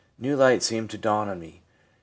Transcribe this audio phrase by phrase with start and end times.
[0.17, 1.63] 'New light seemed to dawn on me.' M.